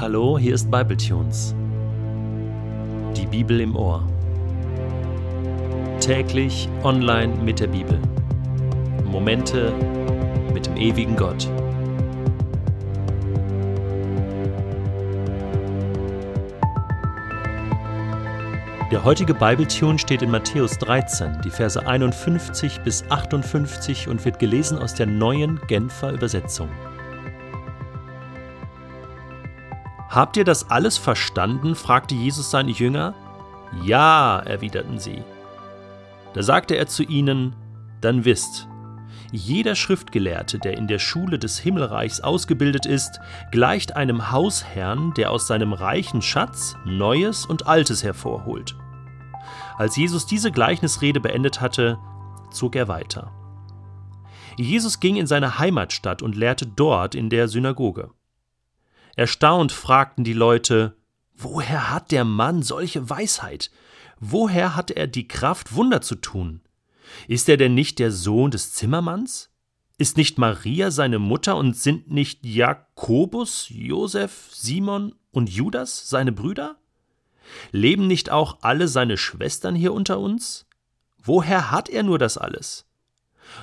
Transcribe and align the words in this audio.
Hallo, 0.00 0.38
hier 0.38 0.54
ist 0.54 0.70
Bibletunes. 0.70 1.54
Die 3.14 3.26
Bibel 3.26 3.60
im 3.60 3.76
Ohr. 3.76 4.02
Täglich 6.00 6.70
online 6.84 7.34
mit 7.44 7.60
der 7.60 7.66
Bibel. 7.66 8.00
Momente 9.04 9.74
mit 10.54 10.64
dem 10.64 10.78
ewigen 10.78 11.16
Gott. 11.16 11.50
Der 18.90 19.04
heutige 19.04 19.34
Bibletune 19.34 19.98
steht 19.98 20.22
in 20.22 20.30
Matthäus 20.30 20.78
13, 20.78 21.42
die 21.44 21.50
Verse 21.50 21.86
51 21.86 22.80
bis 22.80 23.04
58 23.10 24.08
und 24.08 24.24
wird 24.24 24.38
gelesen 24.38 24.78
aus 24.78 24.94
der 24.94 25.04
neuen 25.04 25.60
Genfer 25.68 26.14
Übersetzung. 26.14 26.70
Habt 30.10 30.36
ihr 30.36 30.44
das 30.44 30.70
alles 30.70 30.98
verstanden? 30.98 31.76
fragte 31.76 32.16
Jesus 32.16 32.50
seine 32.50 32.72
Jünger. 32.72 33.14
Ja, 33.84 34.40
erwiderten 34.40 34.98
sie. 34.98 35.22
Da 36.34 36.42
sagte 36.42 36.74
er 36.74 36.88
zu 36.88 37.04
ihnen, 37.04 37.54
dann 38.00 38.24
wisst, 38.24 38.66
jeder 39.30 39.76
Schriftgelehrte, 39.76 40.58
der 40.58 40.76
in 40.76 40.88
der 40.88 40.98
Schule 40.98 41.38
des 41.38 41.60
Himmelreichs 41.60 42.20
ausgebildet 42.20 42.86
ist, 42.86 43.20
gleicht 43.52 43.94
einem 43.94 44.32
Hausherrn, 44.32 45.14
der 45.14 45.30
aus 45.30 45.46
seinem 45.46 45.72
reichen 45.72 46.22
Schatz 46.22 46.74
Neues 46.84 47.46
und 47.46 47.68
Altes 47.68 48.02
hervorholt. 48.02 48.74
Als 49.78 49.96
Jesus 49.96 50.26
diese 50.26 50.50
Gleichnisrede 50.50 51.20
beendet 51.20 51.60
hatte, 51.60 51.98
zog 52.50 52.74
er 52.74 52.88
weiter. 52.88 53.30
Jesus 54.56 54.98
ging 54.98 55.14
in 55.14 55.28
seine 55.28 55.60
Heimatstadt 55.60 56.22
und 56.22 56.34
lehrte 56.34 56.66
dort 56.66 57.14
in 57.14 57.30
der 57.30 57.46
Synagoge. 57.46 58.10
Erstaunt 59.16 59.72
fragten 59.72 60.24
die 60.24 60.32
Leute, 60.32 60.96
woher 61.36 61.90
hat 61.90 62.10
der 62.12 62.24
Mann 62.24 62.62
solche 62.62 63.08
Weisheit? 63.08 63.70
Woher 64.18 64.76
hat 64.76 64.90
er 64.90 65.06
die 65.06 65.28
Kraft, 65.28 65.74
Wunder 65.74 66.02
zu 66.02 66.14
tun? 66.14 66.60
Ist 67.26 67.48
er 67.48 67.56
denn 67.56 67.74
nicht 67.74 67.98
der 67.98 68.12
Sohn 68.12 68.50
des 68.50 68.74
Zimmermanns? 68.74 69.50
Ist 69.98 70.16
nicht 70.16 70.38
Maria 70.38 70.90
seine 70.90 71.18
Mutter 71.18 71.56
und 71.56 71.76
sind 71.76 72.10
nicht 72.10 72.44
Jakobus, 72.44 73.66
Josef, 73.68 74.48
Simon 74.52 75.14
und 75.30 75.50
Judas 75.50 76.08
seine 76.08 76.32
Brüder? 76.32 76.76
Leben 77.72 78.06
nicht 78.06 78.30
auch 78.30 78.58
alle 78.62 78.88
seine 78.88 79.16
Schwestern 79.18 79.74
hier 79.74 79.92
unter 79.92 80.18
uns? 80.18 80.66
Woher 81.22 81.70
hat 81.70 81.88
er 81.88 82.02
nur 82.02 82.18
das 82.18 82.38
alles? 82.38 82.86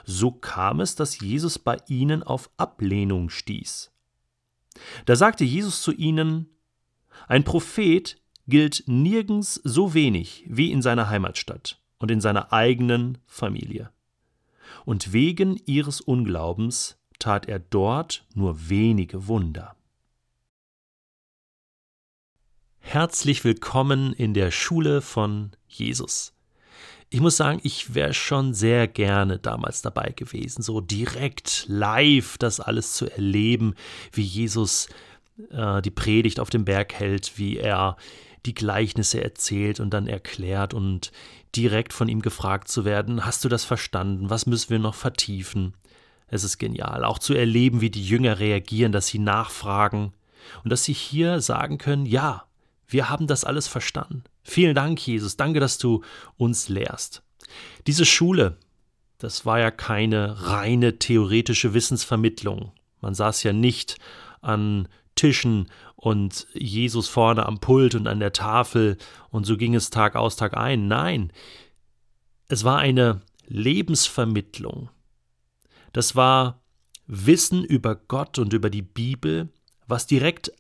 So 0.06 0.32
kam 0.32 0.80
es, 0.80 0.96
dass 0.96 1.20
Jesus 1.20 1.58
bei 1.58 1.78
ihnen 1.88 2.22
auf 2.22 2.50
Ablehnung 2.58 3.30
stieß. 3.30 3.92
Da 5.06 5.16
sagte 5.16 5.44
Jesus 5.44 5.82
zu 5.82 5.92
ihnen, 5.92 6.50
ein 7.28 7.44
Prophet 7.44 8.18
gilt 8.48 8.84
nirgends 8.88 9.56
so 9.64 9.94
wenig 9.94 10.46
wie 10.48 10.72
in 10.72 10.82
seiner 10.82 11.10
Heimatstadt 11.10 11.82
und 12.00 12.12
in 12.12 12.22
seiner 12.22 12.54
eigenen 12.54 13.18
Familie. 13.26 13.92
Und 14.86 15.14
wegen 15.14 15.60
ihres 15.66 16.02
Unglaubens 16.02 16.98
tat 17.20 17.48
er 17.48 17.60
dort 17.60 18.26
nur 18.36 18.70
wenige 18.70 19.28
Wunder. 19.28 19.76
Herzlich 22.80 23.44
willkommen 23.44 24.14
in 24.14 24.34
der 24.34 24.50
Schule 24.50 25.02
von 25.02 25.52
Jesus. 25.68 26.37
Ich 27.10 27.22
muss 27.22 27.38
sagen, 27.38 27.60
ich 27.64 27.96
wäre 27.96 28.14
schon 28.14 28.54
sehr 28.54 28.88
gerne 28.88 29.40
damals 29.40 29.82
dabei 29.82 30.12
gewesen, 30.14 30.62
so 30.62 30.82
direkt 30.82 31.66
live 31.68 32.38
das 32.38 32.60
alles 32.60 32.94
zu 32.94 33.10
erleben, 33.10 33.76
wie 34.12 34.24
Jesus 34.24 34.90
äh, 35.52 35.82
die 35.82 35.92
Predigt 35.92 36.42
auf 36.42 36.50
dem 36.50 36.66
Berg 36.66 36.94
hält, 36.94 37.38
wie 37.38 37.58
er 37.58 37.96
die 38.46 38.54
Gleichnisse 38.54 39.24
erzählt 39.24 39.80
und 39.80 39.92
dann 39.92 40.08
erklärt 40.08 40.74
und 40.74 41.14
direkt 41.56 41.94
von 41.94 42.10
ihm 42.10 42.22
gefragt 42.22 42.68
zu 42.68 42.84
werden, 42.84 43.26
hast 43.26 43.44
du 43.46 43.50
das 43.50 43.64
verstanden? 43.64 44.30
Was 44.30 44.46
müssen 44.46 44.70
wir 44.70 44.80
noch 44.80 44.96
vertiefen? 44.96 45.74
Es 46.28 46.44
ist 46.44 46.58
genial, 46.58 47.06
auch 47.06 47.20
zu 47.20 47.34
erleben, 47.34 47.80
wie 47.80 47.90
die 47.90 48.06
Jünger 48.06 48.40
reagieren, 48.40 48.92
dass 48.92 49.08
sie 49.08 49.20
nachfragen 49.20 50.12
und 50.66 50.72
dass 50.72 50.84
sie 50.84 50.94
hier 50.94 51.40
sagen 51.40 51.78
können, 51.78 52.06
ja, 52.06 52.44
wir 52.88 53.10
haben 53.10 53.28
das 53.28 53.46
alles 53.46 53.68
verstanden. 53.68 54.24
Vielen 54.50 54.76
Dank, 54.76 55.06
Jesus. 55.06 55.36
Danke, 55.36 55.60
dass 55.60 55.78
du 55.78 56.04
uns 56.38 56.70
lehrst. 56.70 57.22
Diese 57.86 58.06
Schule, 58.06 58.58
das 59.18 59.46
war 59.46 59.60
ja 59.60 59.72
keine 59.72 60.48
reine 60.48 61.00
theoretische 61.00 61.74
Wissensvermittlung. 61.74 62.72
Man 63.02 63.14
saß 63.14 63.44
ja 63.44 63.52
nicht 63.52 63.98
an 64.42 64.88
Tischen 65.16 65.70
und 65.98 66.48
Jesus 66.54 67.10
vorne 67.10 67.46
am 67.46 67.60
Pult 67.60 67.94
und 67.94 68.08
an 68.08 68.22
der 68.22 68.32
Tafel 68.32 68.98
und 69.32 69.46
so 69.46 69.58
ging 69.58 69.76
es 69.76 69.90
Tag 69.90 70.16
aus, 70.16 70.38
Tag 70.38 70.56
ein. 70.56 70.88
Nein, 70.88 71.34
es 72.48 72.64
war 72.64 72.78
eine 72.78 73.24
Lebensvermittlung. 73.48 74.90
Das 75.92 76.16
war 76.16 76.62
Wissen 77.06 77.66
über 77.66 77.96
Gott 77.96 78.40
und 78.40 78.54
über 78.54 78.70
die 78.70 78.82
Bibel, 78.82 79.50
was 79.88 80.08
direkt 80.08 80.54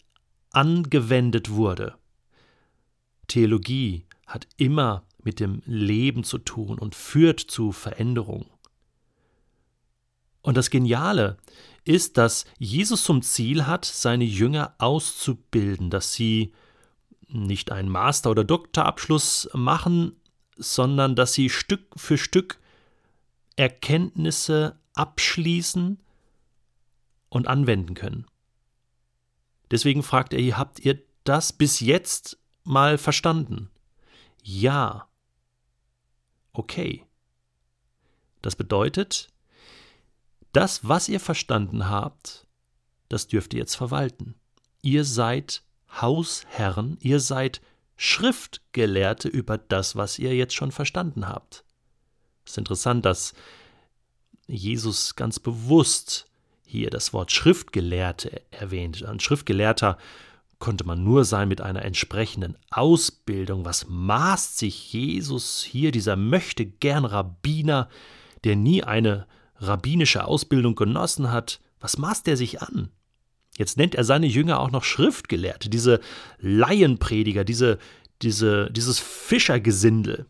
angewendet 0.51 1.51
wurde. 1.51 1.95
Theologie 3.27 4.05
hat 4.25 4.47
immer 4.57 5.03
mit 5.23 5.39
dem 5.39 5.61
Leben 5.65 6.23
zu 6.23 6.37
tun 6.37 6.79
und 6.79 6.95
führt 6.95 7.39
zu 7.39 7.71
Veränderung. 7.71 8.45
Und 10.41 10.55
das 10.55 10.69
Geniale 10.69 11.37
ist, 11.83 12.17
dass 12.17 12.45
Jesus 12.57 13.03
zum 13.03 13.21
Ziel 13.21 13.65
hat, 13.65 13.83
seine 13.85 14.23
Jünger 14.23 14.73
auszubilden, 14.77 15.89
dass 15.89 16.13
sie 16.13 16.53
nicht 17.27 17.71
einen 17.71 17.89
Master- 17.89 18.31
oder 18.31 18.45
Doktorabschluss 18.45 19.49
machen, 19.53 20.15
sondern 20.55 21.15
dass 21.15 21.33
sie 21.33 21.49
Stück 21.49 21.81
für 21.95 22.17
Stück 22.17 22.59
Erkenntnisse 23.57 24.79
abschließen 24.93 25.99
und 27.29 27.47
anwenden 27.47 27.93
können. 27.93 28.25
Deswegen 29.71 30.03
fragt 30.03 30.33
er, 30.33 30.57
habt 30.57 30.79
ihr 30.79 31.01
das 31.23 31.51
bis 31.51 31.81
jetzt 31.81 32.37
mal 32.67 32.97
verstanden? 32.97 33.69
Ja. 34.43 35.07
Okay. 36.53 37.03
Das 38.41 38.55
bedeutet, 38.55 39.29
das, 40.53 40.87
was 40.87 41.09
ihr 41.09 41.19
verstanden 41.19 41.89
habt, 41.89 42.47
das 43.09 43.27
dürft 43.27 43.53
ihr 43.53 43.59
jetzt 43.59 43.75
verwalten. 43.75 44.35
Ihr 44.81 45.05
seid 45.05 45.63
Hausherren, 46.01 46.97
ihr 46.99 47.19
seid 47.19 47.61
Schriftgelehrte 47.95 49.27
über 49.27 49.57
das, 49.57 49.95
was 49.95 50.19
ihr 50.19 50.35
jetzt 50.35 50.53
schon 50.53 50.71
verstanden 50.71 51.27
habt. 51.27 51.63
Es 52.45 52.51
ist 52.51 52.57
interessant, 52.57 53.05
dass 53.05 53.33
Jesus 54.45 55.15
ganz 55.15 55.39
bewusst 55.39 56.25
hier 56.65 56.89
das 56.89 57.13
Wort 57.13 57.31
Schriftgelehrte 57.31 58.41
erwähnt. 58.51 59.03
Ein 59.03 59.19
Schriftgelehrter 59.19 59.97
konnte 60.59 60.85
man 60.85 61.03
nur 61.03 61.23
sein 61.25 61.47
mit 61.47 61.61
einer 61.61 61.83
entsprechenden 61.83 62.57
Ausbildung. 62.71 63.65
Was 63.65 63.85
maßt 63.87 64.57
sich 64.57 64.91
Jesus 64.91 65.63
hier, 65.63 65.91
dieser 65.91 66.15
möchte 66.15 66.65
gern 66.65 67.05
Rabbiner, 67.05 67.89
der 68.43 68.55
nie 68.55 68.83
eine 68.83 69.27
rabbinische 69.57 70.25
Ausbildung 70.25 70.75
genossen 70.75 71.31
hat, 71.31 71.59
was 71.79 71.97
maßt 71.97 72.27
er 72.27 72.37
sich 72.37 72.61
an? 72.61 72.89
Jetzt 73.57 73.77
nennt 73.77 73.95
er 73.95 74.03
seine 74.03 74.27
Jünger 74.27 74.59
auch 74.59 74.71
noch 74.71 74.83
Schriftgelehrte, 74.83 75.69
diese 75.69 75.99
Laienprediger, 76.39 77.43
diese, 77.43 77.79
diese, 78.21 78.69
dieses 78.71 78.99
Fischergesindel. 78.99 80.27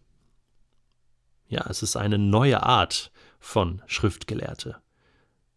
Ja, 1.49 1.65
es 1.69 1.83
ist 1.83 1.95
eine 1.95 2.17
neue 2.17 2.63
Art 2.63 3.11
von 3.39 3.81
Schriftgelehrte. 3.85 4.77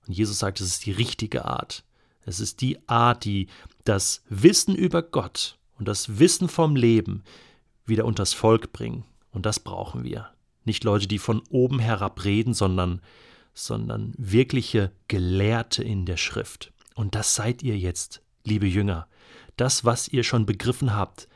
Und 0.07 0.15
Jesus 0.15 0.39
sagt, 0.39 0.61
es 0.61 0.67
ist 0.69 0.87
die 0.87 0.93
richtige 0.93 1.45
Art. 1.45 1.85
Es 2.31 2.39
ist 2.39 2.61
die 2.61 2.79
Art, 2.89 3.25
die 3.25 3.49
das 3.83 4.22
Wissen 4.28 4.77
über 4.77 5.03
Gott 5.03 5.59
und 5.81 5.89
das 5.89 6.21
Wissen 6.21 6.49
vom 6.49 6.77
Leben 6.77 7.25
wieder 7.87 8.04
unters 8.04 8.34
Volk 8.34 8.72
bringen. 8.72 9.03
Und 9.33 9.47
das 9.47 9.59
brauchen 9.59 10.04
wir. 10.04 10.31
Nicht 10.65 10.84
Leute, 10.84 11.09
die 11.09 11.19
von 11.19 11.43
oben 11.51 11.81
herab 11.81 12.25
reden, 12.25 12.54
sondern, 12.54 13.01
sondern 13.53 14.15
wirkliche 14.16 14.93
Gelehrte 15.09 15.83
in 15.83 16.07
der 16.07 16.16
Schrift. 16.16 16.72
Und 16.95 17.16
das 17.16 17.34
seid 17.34 17.65
ihr 17.65 17.77
jetzt, 17.77 18.22
liebe 18.45 18.69
Jünger. 18.69 19.09
Das, 19.57 19.84
was 19.84 20.07
ihr 20.07 20.22
schon 20.22 20.47
begriffen 20.47 20.95
habt, 20.95 21.27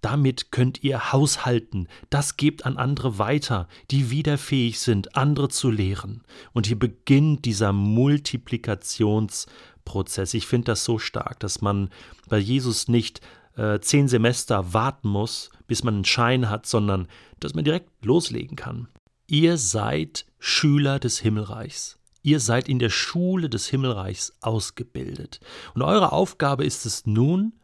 damit 0.00 0.50
könnt 0.50 0.82
ihr 0.82 1.12
haushalten, 1.12 1.88
das 2.08 2.38
gebt 2.38 2.64
an 2.64 2.78
andere 2.78 3.18
weiter, 3.18 3.68
die 3.90 4.10
wieder 4.10 4.38
fähig 4.38 4.78
sind, 4.78 5.14
andere 5.14 5.50
zu 5.50 5.70
lehren. 5.70 6.22
Und 6.54 6.66
hier 6.66 6.78
beginnt 6.78 7.44
dieser 7.44 7.70
Multiplikations- 7.70 9.46
Prozess. 9.88 10.34
Ich 10.34 10.46
finde 10.46 10.66
das 10.66 10.84
so 10.84 10.98
stark, 10.98 11.40
dass 11.40 11.62
man 11.62 11.88
bei 12.28 12.38
Jesus 12.38 12.88
nicht 12.88 13.22
äh, 13.56 13.80
zehn 13.80 14.06
Semester 14.06 14.74
warten 14.74 15.08
muss, 15.08 15.50
bis 15.66 15.82
man 15.82 15.94
einen 15.94 16.04
Schein 16.04 16.50
hat, 16.50 16.66
sondern 16.66 17.08
dass 17.40 17.54
man 17.54 17.64
direkt 17.64 18.04
loslegen 18.04 18.56
kann. 18.56 18.88
Ihr 19.26 19.56
seid 19.56 20.26
Schüler 20.38 20.98
des 20.98 21.18
Himmelreichs. 21.18 21.98
Ihr 22.22 22.40
seid 22.40 22.68
in 22.68 22.78
der 22.78 22.90
Schule 22.90 23.48
des 23.48 23.66
Himmelreichs 23.68 24.34
ausgebildet. 24.42 25.40
Und 25.74 25.82
eure 25.82 26.12
Aufgabe 26.12 26.64
ist 26.64 26.84
es 26.84 27.06
nun, 27.06 27.54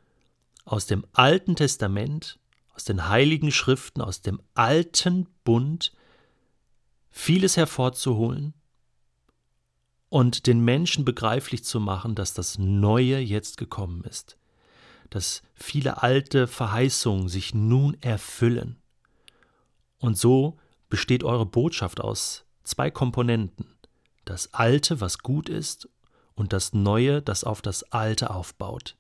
aus 0.64 0.86
dem 0.86 1.04
Alten 1.12 1.56
Testament, 1.56 2.38
aus 2.74 2.84
den 2.84 3.10
heiligen 3.10 3.52
Schriften, 3.52 4.00
aus 4.00 4.22
dem 4.22 4.40
alten 4.54 5.28
Bund 5.44 5.92
vieles 7.10 7.58
hervorzuholen 7.58 8.54
und 10.14 10.46
den 10.46 10.60
Menschen 10.60 11.04
begreiflich 11.04 11.64
zu 11.64 11.80
machen, 11.80 12.14
dass 12.14 12.34
das 12.34 12.56
Neue 12.56 13.18
jetzt 13.18 13.56
gekommen 13.56 14.04
ist, 14.04 14.38
dass 15.10 15.42
viele 15.54 16.04
alte 16.04 16.46
Verheißungen 16.46 17.28
sich 17.28 17.52
nun 17.52 17.96
erfüllen. 18.00 18.76
Und 19.98 20.16
so 20.16 20.56
besteht 20.88 21.24
eure 21.24 21.46
Botschaft 21.46 22.00
aus 22.00 22.44
zwei 22.62 22.92
Komponenten. 22.92 23.66
Das 24.24 24.54
Alte, 24.54 25.00
was 25.00 25.18
gut 25.18 25.48
ist, 25.48 25.88
und 26.36 26.52
das 26.52 26.72
Neue, 26.74 27.20
das 27.20 27.42
auf 27.42 27.60
das 27.60 27.82
Alte 27.90 28.30
aufbaut. 28.30 28.96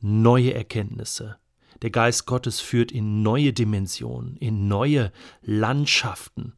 Neue 0.00 0.54
Erkenntnisse. 0.54 1.36
Der 1.82 1.90
Geist 1.90 2.26
Gottes 2.26 2.58
führt 2.58 2.90
in 2.90 3.22
neue 3.22 3.52
Dimensionen, 3.52 4.36
in 4.38 4.66
neue 4.66 5.12
Landschaften, 5.40 6.54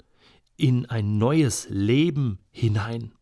in 0.56 0.86
ein 0.86 1.18
neues 1.18 1.66
Leben 1.68 2.38
hinein. 2.50 3.12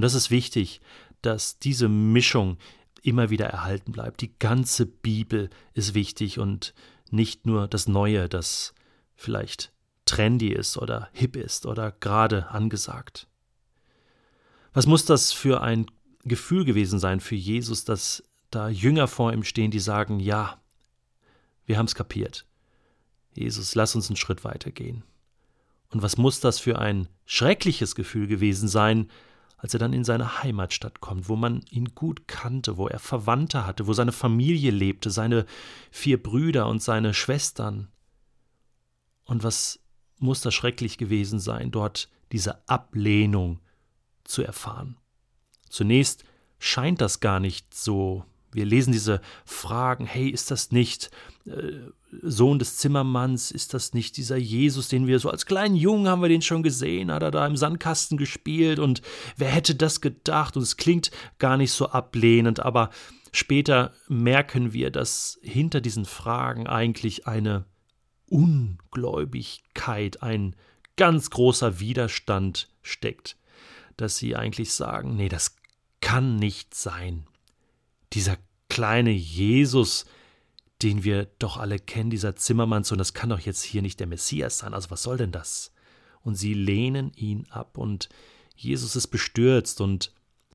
Und 0.00 0.04
das 0.04 0.14
ist 0.14 0.30
wichtig, 0.30 0.80
dass 1.20 1.58
diese 1.58 1.86
Mischung 1.86 2.56
immer 3.02 3.28
wieder 3.28 3.44
erhalten 3.44 3.92
bleibt. 3.92 4.22
Die 4.22 4.32
ganze 4.38 4.86
Bibel 4.86 5.50
ist 5.74 5.92
wichtig 5.92 6.38
und 6.38 6.72
nicht 7.10 7.44
nur 7.44 7.68
das 7.68 7.86
Neue, 7.86 8.26
das 8.26 8.72
vielleicht 9.14 9.74
trendy 10.06 10.48
ist 10.54 10.78
oder 10.78 11.10
hip 11.12 11.36
ist 11.36 11.66
oder 11.66 11.92
gerade 11.92 12.48
angesagt. 12.48 13.28
Was 14.72 14.86
muss 14.86 15.04
das 15.04 15.32
für 15.32 15.60
ein 15.60 15.84
Gefühl 16.24 16.64
gewesen 16.64 16.98
sein 16.98 17.20
für 17.20 17.36
Jesus, 17.36 17.84
dass 17.84 18.22
da 18.50 18.70
Jünger 18.70 19.06
vor 19.06 19.34
ihm 19.34 19.44
stehen, 19.44 19.70
die 19.70 19.80
sagen, 19.80 20.18
ja, 20.18 20.58
wir 21.66 21.76
haben 21.76 21.84
es 21.84 21.94
kapiert. 21.94 22.46
Jesus, 23.34 23.74
lass 23.74 23.94
uns 23.94 24.08
einen 24.08 24.16
Schritt 24.16 24.44
weitergehen. 24.44 25.04
Und 25.90 26.00
was 26.00 26.16
muss 26.16 26.40
das 26.40 26.58
für 26.58 26.78
ein 26.78 27.06
schreckliches 27.26 27.94
Gefühl 27.94 28.28
gewesen 28.28 28.66
sein, 28.66 29.10
als 29.60 29.74
er 29.74 29.78
dann 29.78 29.92
in 29.92 30.04
seine 30.04 30.42
Heimatstadt 30.42 31.00
kommt, 31.00 31.28
wo 31.28 31.36
man 31.36 31.62
ihn 31.70 31.94
gut 31.94 32.26
kannte, 32.26 32.78
wo 32.78 32.88
er 32.88 32.98
Verwandte 32.98 33.66
hatte, 33.66 33.86
wo 33.86 33.92
seine 33.92 34.12
Familie 34.12 34.70
lebte, 34.70 35.10
seine 35.10 35.44
vier 35.90 36.22
Brüder 36.22 36.66
und 36.66 36.82
seine 36.82 37.12
Schwestern. 37.12 37.88
Und 39.24 39.44
was 39.44 39.78
muss 40.18 40.40
das 40.40 40.54
schrecklich 40.54 40.96
gewesen 40.96 41.40
sein, 41.40 41.70
dort 41.70 42.08
diese 42.32 42.66
Ablehnung 42.68 43.60
zu 44.24 44.42
erfahren. 44.42 44.96
Zunächst 45.68 46.24
scheint 46.58 47.02
das 47.02 47.20
gar 47.20 47.38
nicht 47.38 47.74
so. 47.74 48.24
Wir 48.52 48.64
lesen 48.64 48.92
diese 48.92 49.20
Fragen, 49.44 50.06
hey, 50.06 50.28
ist 50.28 50.50
das 50.50 50.72
nicht 50.72 51.10
äh, 51.44 51.90
Sohn 52.22 52.58
des 52.58 52.76
Zimmermanns, 52.76 53.50
ist 53.50 53.74
das 53.74 53.94
nicht 53.94 54.16
dieser 54.16 54.36
Jesus, 54.36 54.88
den 54.88 55.06
wir 55.06 55.18
so 55.18 55.30
als 55.30 55.46
kleinen 55.46 55.76
Jungen 55.76 56.08
haben 56.08 56.22
wir 56.22 56.28
den 56.28 56.42
schon 56.42 56.62
gesehen, 56.62 57.12
hat 57.12 57.22
er 57.22 57.30
da 57.30 57.46
im 57.46 57.56
Sandkasten 57.56 58.18
gespielt 58.18 58.78
und 58.78 59.02
wer 59.36 59.48
hätte 59.48 59.74
das 59.74 60.00
gedacht? 60.00 60.56
Und 60.56 60.62
es 60.62 60.76
klingt 60.76 61.10
gar 61.38 61.56
nicht 61.56 61.72
so 61.72 61.88
ablehnend, 61.88 62.60
aber 62.60 62.90
später 63.32 63.92
merken 64.08 64.72
wir, 64.72 64.90
dass 64.90 65.38
hinter 65.42 65.80
diesen 65.80 66.04
Fragen 66.04 66.66
eigentlich 66.66 67.26
eine 67.26 67.64
Ungläubigkeit, 68.28 70.22
ein 70.22 70.56
ganz 70.96 71.30
großer 71.30 71.80
Widerstand 71.80 72.68
steckt 72.82 73.36
dass 74.00 74.16
sie 74.16 74.34
eigentlich 74.34 74.72
sagen, 74.72 75.16
nee, 75.16 75.28
das 75.28 75.56
kann 76.00 76.36
nicht 76.36 76.74
sein. 76.74 77.26
Dieser 78.12 78.38
kleine 78.68 79.10
Jesus, 79.10 80.06
den 80.82 81.04
wir 81.04 81.26
doch 81.38 81.56
alle 81.56 81.78
kennen, 81.78 82.10
dieser 82.10 82.36
Zimmermannssohn, 82.36 82.98
das 82.98 83.14
kann 83.14 83.30
doch 83.30 83.40
jetzt 83.40 83.62
hier 83.62 83.82
nicht 83.82 84.00
der 84.00 84.06
Messias 84.06 84.58
sein. 84.58 84.74
Also 84.74 84.90
was 84.90 85.02
soll 85.02 85.16
denn 85.16 85.32
das? 85.32 85.72
Und 86.22 86.34
sie 86.34 86.54
lehnen 86.54 87.12
ihn 87.14 87.46
ab 87.50 87.78
und 87.78 88.08
Jesus 88.56 88.96
ist 88.96 89.08
bestürzt 89.08 89.80
und 89.80 90.12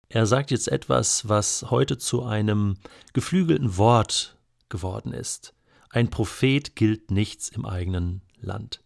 er 0.09 0.25
sagt 0.25 0.51
jetzt 0.51 0.67
etwas, 0.67 1.27
was 1.27 1.69
heute 1.71 1.97
zu 1.97 2.23
einem 2.23 2.77
geflügelten 3.13 3.77
Wort 3.77 4.37
geworden 4.69 5.11
ist. 5.11 5.53
Ein 5.89 6.09
Prophet 6.09 6.75
gilt 6.75 7.09
nichts 7.09 7.49
im 7.49 7.65
eigenen 7.65 8.21
Land. 8.39 8.81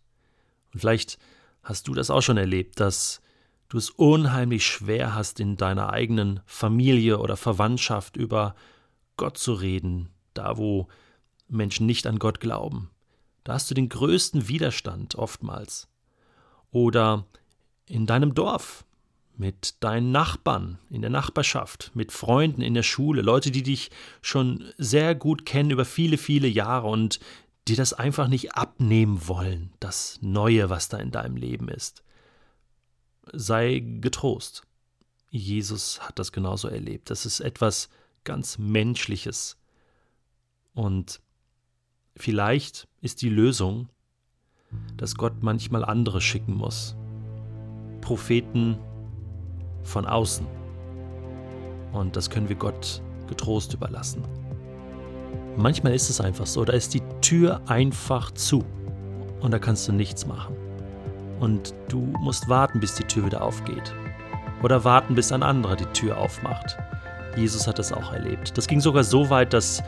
Und 0.74 0.80
vielleicht 0.80 1.20
hast 1.64 1.88
du 1.88 1.94
das 1.94 2.10
auch 2.10 2.22
schon 2.22 2.38
erlebt, 2.38 2.80
dass 2.80 3.22
du 3.68 3.78
es 3.78 3.90
unheimlich 3.90 4.66
schwer 4.66 5.14
hast, 5.14 5.40
in 5.40 5.58
deiner 5.58 5.92
eigenen 5.92 6.40
Familie 6.46 7.20
oder 7.20 7.38
Verwandtschaft 7.38 8.18
über 8.18 8.56
Gott 9.18 9.38
zu 9.38 9.54
reden, 9.54 10.10
da 10.34 10.58
wo 10.58 10.88
Menschen 11.50 11.86
nicht 11.86 12.08
an 12.08 12.20
Gott 12.20 12.40
glauben. 12.40 12.90
Da 13.44 13.54
hast 13.54 13.70
du 13.70 13.76
den 13.76 13.90
größten 13.90 14.48
Widerstand 14.48 15.16
oftmals. 15.16 15.88
Oder 16.72 17.26
in 17.86 18.06
deinem 18.06 18.36
Dorf, 18.36 18.86
mit 19.36 19.76
deinen 19.84 20.12
Nachbarn, 20.12 20.78
in 20.90 21.02
der 21.02 21.10
Nachbarschaft, 21.10 21.92
mit 21.94 22.12
Freunden 22.12 22.62
in 22.62 22.74
der 22.74 22.84
Schule, 22.84 23.22
Leute, 23.22 23.52
die 23.52 23.64
dich 23.64 23.90
schon 24.22 24.66
sehr 24.78 25.16
gut 25.16 25.46
kennen 25.46 25.72
über 25.72 25.86
viele, 25.86 26.18
viele 26.18 26.48
Jahre 26.48 26.88
und 26.88 27.20
die 27.68 27.76
das 27.76 27.94
einfach 27.94 28.28
nicht 28.28 28.56
abnehmen 28.56 29.28
wollen, 29.28 29.72
das 29.80 30.20
Neue, 30.22 30.70
was 30.70 30.90
da 30.90 30.98
in 30.98 31.12
deinem 31.12 31.38
Leben 31.38 31.70
ist 31.70 32.04
sei 33.34 33.84
getrost. 34.02 34.64
Jesus 35.30 36.02
hat 36.02 36.20
das 36.20 36.32
genauso 36.32 36.68
erlebt. 36.68 37.10
Das 37.10 37.26
ist 37.26 37.40
etwas 37.40 37.90
ganz 38.24 38.58
Menschliches. 38.58 39.58
Und 40.74 41.22
vielleicht 42.20 42.88
ist 43.02 43.22
die 43.22 43.30
Lösung, 43.30 43.90
dass 44.98 45.16
Gott 45.16 45.42
manchmal 45.42 45.84
andere 45.84 46.22
schicken 46.22 46.54
muss. 46.54 46.96
Propheten 48.02 48.78
von 49.84 50.06
außen. 50.06 50.46
Und 51.92 52.16
das 52.16 52.30
können 52.30 52.50
wir 52.50 52.56
Gott 52.56 53.02
getrost 53.28 53.74
überlassen. 53.74 54.24
Manchmal 55.58 55.94
ist 55.94 56.10
es 56.10 56.22
einfach 56.22 56.46
so, 56.46 56.64
da 56.64 56.74
ist 56.74 56.94
die 56.94 57.02
Tür 57.22 57.62
einfach 57.68 58.32
zu 58.32 58.64
und 59.42 59.52
da 59.52 59.60
kannst 59.60 59.88
du 59.88 59.92
nichts 59.92 60.26
machen 60.26 60.56
und 61.40 61.74
du 61.88 62.00
musst 62.20 62.48
warten, 62.48 62.80
bis 62.80 62.96
die 62.96 63.04
Tür 63.04 63.26
wieder 63.26 63.42
aufgeht. 63.42 63.94
Oder 64.62 64.84
warten, 64.84 65.16
bis 65.16 65.32
ein 65.32 65.44
anderer 65.44 65.76
die 65.76 65.86
Tür 65.86 66.18
aufmacht. 66.18 66.78
Jesus 67.36 67.68
hat 67.68 67.80
das 67.80 67.94
auch 67.94 68.12
erlebt. 68.12 68.58
Das 68.58 68.68
ging 68.68 68.82
sogar 68.82 69.04
so 69.04 69.30
weit, 69.30 69.54
dass 69.54 69.82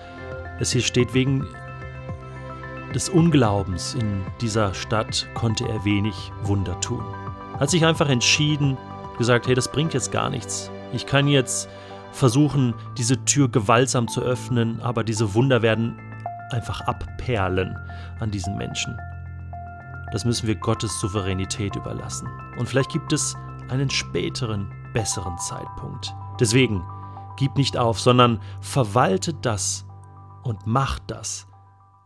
es 0.60 0.72
hier 0.72 0.82
steht, 0.82 1.14
wegen 1.14 1.46
des 2.94 3.10
Unglaubens 3.10 3.94
in 3.94 4.24
dieser 4.42 4.74
Stadt 4.74 5.28
konnte 5.34 5.68
er 5.68 5.86
wenig 5.86 6.32
Wunder 6.44 6.80
tun. 6.82 7.04
Hat 7.60 7.70
sich 7.70 7.86
einfach 7.86 8.10
entschieden, 8.10 8.78
gesagt, 9.18 9.48
hey, 9.48 9.56
das 9.56 9.72
bringt 9.72 9.94
jetzt 9.94 10.12
gar 10.12 10.30
nichts. 10.30 10.72
Ich 10.94 11.06
kann 11.06 11.28
jetzt 11.28 11.70
versuchen, 12.12 12.74
diese 12.98 13.24
Tür 13.24 13.50
gewaltsam 13.50 14.08
zu 14.08 14.22
öffnen, 14.22 14.82
aber 14.82 15.04
diese 15.04 15.34
Wunder 15.34 15.62
werden 15.62 15.98
einfach 16.52 16.82
abperlen 16.82 17.78
an 18.20 18.32
diesen 18.32 18.58
Menschen. 18.58 18.98
Das 20.12 20.26
müssen 20.26 20.48
wir 20.48 20.56
Gottes 20.56 21.00
Souveränität 21.00 21.76
überlassen. 21.76 22.28
Und 22.58 22.68
vielleicht 22.68 22.92
gibt 22.92 23.14
es 23.14 23.38
einen 23.70 23.90
späteren, 23.90 24.70
besseren 24.94 25.38
Zeitpunkt. 25.38 26.14
Deswegen, 26.40 26.84
gib 27.38 27.56
nicht 27.56 27.78
auf, 27.78 28.00
sondern 28.00 28.42
verwalte 28.60 29.34
das 29.34 29.86
und 30.44 30.60
mach 30.66 31.00
das, 31.00 31.48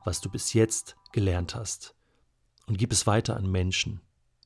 was 0.06 0.22
du 0.22 0.30
bis 0.30 0.54
jetzt 0.54 0.96
gelernt 1.12 1.56
hast. 1.56 1.96
Und 2.68 2.78
gib 2.78 2.92
es 2.92 3.06
weiter 3.06 3.36
an 3.36 3.52
Menschen, 3.52 4.02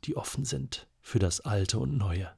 die 0.05 0.17
offen 0.17 0.45
sind 0.45 0.87
für 1.01 1.19
das 1.19 1.41
Alte 1.41 1.77
und 1.77 1.97
Neue. 1.97 2.31